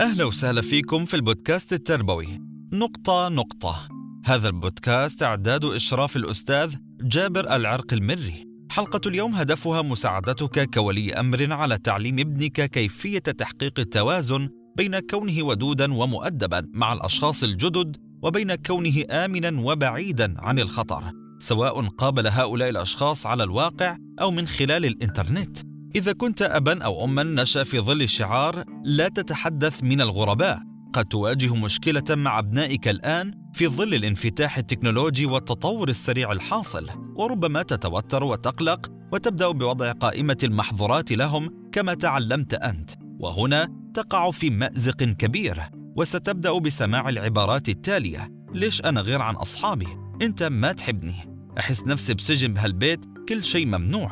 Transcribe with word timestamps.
أهلا 0.00 0.24
وسهلا 0.24 0.62
فيكم 0.62 1.04
في 1.04 1.14
البودكاست 1.14 1.72
التربوي. 1.72 2.28
نقطة 2.72 3.28
نقطة. 3.28 3.88
هذا 4.24 4.48
البودكاست 4.48 5.22
إعداد 5.22 5.64
إشراف 5.64 6.16
الأستاذ 6.16 6.74
جابر 7.02 7.56
العرق 7.56 7.92
المري. 7.92 8.44
حلقة 8.70 9.00
اليوم 9.06 9.34
هدفها 9.34 9.82
مساعدتك 9.82 10.70
كولي 10.74 11.14
أمر 11.14 11.52
على 11.52 11.78
تعليم 11.78 12.18
ابنك 12.18 12.70
كيفية 12.70 13.18
تحقيق 13.18 13.80
التوازن 13.80 14.48
بين 14.76 14.98
كونه 14.98 15.42
ودودا 15.42 15.94
ومؤدبا 15.94 16.68
مع 16.72 16.92
الأشخاص 16.92 17.42
الجدد 17.42 17.96
وبين 18.22 18.54
كونه 18.54 19.04
آمنا 19.10 19.60
وبعيدا 19.60 20.34
عن 20.38 20.58
الخطر 20.58 21.04
سواء 21.38 21.86
قابل 21.86 22.26
هؤلاء 22.26 22.68
الأشخاص 22.68 23.26
على 23.26 23.44
الواقع 23.44 23.96
أو 24.20 24.30
من 24.30 24.46
خلال 24.46 24.84
الإنترنت. 24.84 25.65
إذا 25.96 26.12
كنت 26.12 26.42
أبا 26.42 26.84
أو 26.84 27.04
أما 27.04 27.22
نشأ 27.22 27.64
في 27.64 27.80
ظل 27.80 28.08
شعار 28.08 28.64
لا 28.84 29.08
تتحدث 29.08 29.82
من 29.82 30.00
الغرباء. 30.00 30.60
قد 30.92 31.04
تواجه 31.04 31.54
مشكلة 31.54 32.04
مع 32.10 32.38
أبنائك 32.38 32.88
الآن 32.88 33.34
في 33.52 33.68
ظل 33.68 33.94
الانفتاح 33.94 34.58
التكنولوجي 34.58 35.26
والتطور 35.26 35.88
السريع 35.88 36.32
الحاصل 36.32 36.88
وربما 37.16 37.62
تتوتر 37.62 38.24
وتقلق 38.24 38.92
وتبدأ 39.12 39.50
بوضع 39.50 39.92
قائمة 39.92 40.36
المحظورات 40.44 41.12
لهم 41.12 41.68
كما 41.72 41.94
تعلمت 41.94 42.54
أنت. 42.54 42.90
وهنا 43.20 43.68
تقع 43.94 44.30
في 44.30 44.50
مأزق 44.50 45.02
كبير 45.02 45.62
وستبدأ 45.96 46.58
بسماع 46.58 47.08
العبارات 47.08 47.68
التالية. 47.68 48.28
ليش 48.54 48.84
أنا 48.84 49.00
غير 49.00 49.22
عن 49.22 49.34
أصحابي؟ 49.34 49.88
أنت 50.22 50.42
ما 50.42 50.72
تحبني. 50.72 51.36
أحس 51.58 51.86
نفسي 51.86 52.14
بسجن 52.14 52.54
بهالبيت 52.54 53.00
كل 53.28 53.44
شيء 53.44 53.66
ممنوع. 53.66 54.10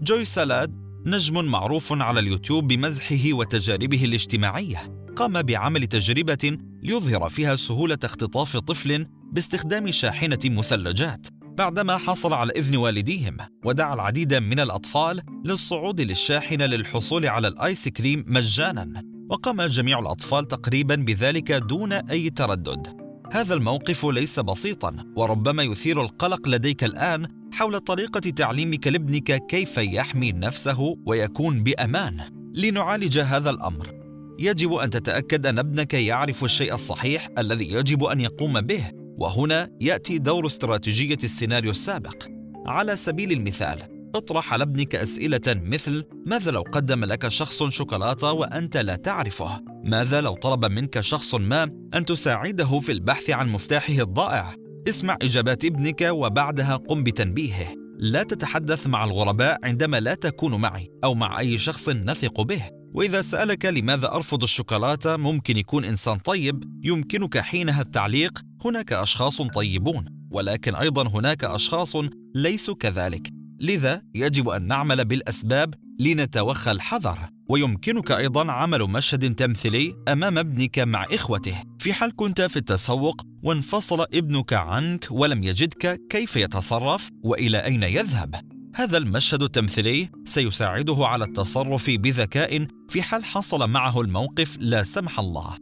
جوي 0.00 0.24
سالاد 0.24 0.87
نجم 1.10 1.44
معروف 1.44 1.92
على 1.92 2.20
اليوتيوب 2.20 2.68
بمزحه 2.68 3.32
وتجاربه 3.32 4.04
الاجتماعية 4.04 5.04
قام 5.16 5.42
بعمل 5.42 5.86
تجربة 5.86 6.58
ليظهر 6.82 7.28
فيها 7.28 7.56
سهولة 7.56 7.98
اختطاف 8.04 8.56
طفل 8.56 9.06
باستخدام 9.32 9.90
شاحنة 9.90 10.38
مثلجات. 10.44 11.26
بعدما 11.42 11.96
حصل 11.96 12.32
على 12.32 12.52
إذن 12.56 12.76
والديهم 12.76 13.36
ودعا 13.64 13.94
العديد 13.94 14.34
من 14.34 14.60
الأطفال 14.60 15.22
للصعود 15.44 16.00
للشاحنة 16.00 16.66
للحصول 16.66 17.26
على 17.26 17.48
الآيس 17.48 17.88
كريم 17.88 18.24
مجانا 18.26 19.02
وقام 19.30 19.62
جميع 19.62 19.98
الأطفال 19.98 20.48
تقريبا 20.48 20.94
بذلك 20.94 21.52
دون 21.52 21.92
أي 21.92 22.30
تردد. 22.30 22.86
هذا 23.32 23.54
الموقف 23.54 24.06
ليس 24.06 24.40
بسيطا 24.40 24.96
وربما 25.16 25.62
يثير 25.62 26.02
القلق 26.02 26.48
لديك 26.48 26.84
الآن 26.84 27.37
حول 27.52 27.80
طريقة 27.80 28.20
تعليمك 28.20 28.86
لابنك 28.86 29.46
كيف 29.46 29.78
يحمي 29.78 30.32
نفسه 30.32 30.96
ويكون 31.06 31.62
بأمان. 31.62 32.20
لنعالج 32.54 33.18
هذا 33.18 33.50
الأمر، 33.50 33.98
يجب 34.38 34.72
أن 34.72 34.90
تتأكد 34.90 35.46
أن 35.46 35.58
ابنك 35.58 35.94
يعرف 35.94 36.44
الشيء 36.44 36.74
الصحيح 36.74 37.28
الذي 37.38 37.72
يجب 37.72 38.04
أن 38.04 38.20
يقوم 38.20 38.60
به، 38.60 38.84
وهنا 39.18 39.70
يأتي 39.80 40.18
دور 40.18 40.46
استراتيجية 40.46 41.18
السيناريو 41.24 41.70
السابق. 41.70 42.24
على 42.66 42.96
سبيل 42.96 43.32
المثال، 43.32 43.78
اطرح 44.14 44.52
على 44.52 44.62
ابنك 44.62 44.94
أسئلة 44.94 45.40
مثل: 45.46 46.04
ماذا 46.26 46.50
لو 46.50 46.62
قدم 46.72 47.04
لك 47.04 47.28
شخص 47.28 47.62
شوكولاتة 47.62 48.32
وأنت 48.32 48.76
لا 48.76 48.96
تعرفه؟ 48.96 49.60
ماذا 49.84 50.20
لو 50.20 50.34
طلب 50.34 50.64
منك 50.64 51.00
شخص 51.00 51.34
ما 51.34 51.62
أن 51.94 52.04
تساعده 52.04 52.80
في 52.80 52.92
البحث 52.92 53.30
عن 53.30 53.48
مفتاحه 53.48 54.02
الضائع؟ 54.02 54.54
اسمع 54.88 55.16
إجابات 55.22 55.64
ابنك 55.64 56.08
وبعدها 56.10 56.76
قم 56.76 57.02
بتنبيهه. 57.02 57.74
لا 57.98 58.22
تتحدث 58.22 58.86
مع 58.86 59.04
الغرباء 59.04 59.58
عندما 59.64 60.00
لا 60.00 60.14
تكون 60.14 60.54
معي 60.54 60.88
أو 61.04 61.14
مع 61.14 61.40
أي 61.40 61.58
شخص 61.58 61.88
نثق 61.88 62.40
به. 62.40 62.62
وإذا 62.94 63.20
سألك 63.20 63.64
لماذا 63.64 64.12
أرفض 64.12 64.42
الشوكولاتة 64.42 65.16
ممكن 65.16 65.56
يكون 65.56 65.84
إنسان 65.84 66.18
طيب 66.18 66.64
يمكنك 66.84 67.38
حينها 67.38 67.82
التعليق 67.82 68.42
هناك 68.64 68.92
أشخاص 68.92 69.42
طيبون 69.42 70.04
ولكن 70.30 70.74
أيضا 70.74 71.08
هناك 71.08 71.44
أشخاص 71.44 71.96
ليسوا 72.34 72.74
كذلك. 72.74 73.28
لذا 73.60 74.02
يجب 74.14 74.48
أن 74.48 74.66
نعمل 74.66 75.04
بالأسباب 75.04 75.74
لنتوخى 75.98 76.70
الحذر. 76.70 77.18
ويمكنك 77.48 78.12
أيضا 78.12 78.52
عمل 78.52 78.82
مشهد 78.82 79.34
تمثيلي 79.34 79.94
أمام 80.08 80.38
ابنك 80.38 80.78
مع 80.78 81.06
إخوته. 81.12 81.62
في 81.78 81.92
حال 81.92 82.16
كنت 82.16 82.40
في 82.40 82.56
التسوق 82.56 83.22
وانفصل 83.42 84.00
ابنك 84.00 84.52
عنك 84.52 85.06
ولم 85.10 85.42
يجدك 85.42 86.00
كيف 86.10 86.36
يتصرف؟ 86.36 87.10
وإلى 87.24 87.64
أين 87.64 87.82
يذهب؟ 87.82 88.34
هذا 88.74 88.98
المشهد 88.98 89.42
التمثيلي 89.42 90.08
سيساعده 90.24 90.96
على 91.06 91.24
التصرف 91.24 91.90
بذكاء 91.90 92.66
في 92.88 93.02
حال 93.02 93.24
حصل 93.24 93.70
معه 93.70 94.00
الموقف 94.00 94.56
لا 94.60 94.82
سمح 94.82 95.18
الله. 95.18 95.56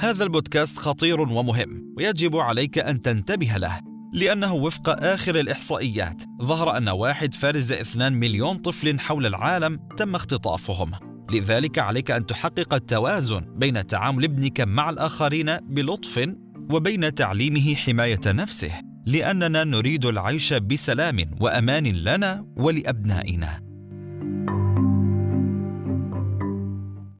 هذا 0.00 0.24
البودكاست 0.24 0.78
خطير 0.78 1.20
ومهم 1.20 1.94
ويجب 1.96 2.36
عليك 2.36 2.78
أن 2.78 3.02
تنتبه 3.02 3.56
له. 3.56 3.87
لأنه 4.12 4.54
وفق 4.54 5.04
آخر 5.04 5.36
الإحصائيات 5.40 6.22
ظهر 6.42 6.76
أن 6.76 6.88
واحد 6.88 7.34
فارز 7.34 7.72
اثنان 7.72 8.12
مليون 8.12 8.56
طفل 8.56 9.00
حول 9.00 9.26
العالم 9.26 9.78
تم 9.96 10.14
اختطافهم. 10.14 10.90
لذلك 11.32 11.78
عليك 11.78 12.10
أن 12.10 12.26
تحقق 12.26 12.74
التوازن 12.74 13.44
بين 13.56 13.86
تعامل 13.86 14.24
ابنك 14.24 14.60
مع 14.60 14.90
الآخرين 14.90 15.56
بلطف 15.56 16.28
وبين 16.70 17.14
تعليمه 17.14 17.74
حماية 17.74 18.20
نفسه 18.26 18.80
لأننا 19.06 19.64
نريد 19.64 20.04
العيش 20.04 20.52
بسلام 20.52 21.24
وأمان 21.40 21.86
لنا 21.86 22.46
ولأبنائنا. 22.56 23.67